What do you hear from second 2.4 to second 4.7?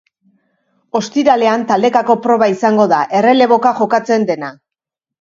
izango da, erreleboka jokatzen dena.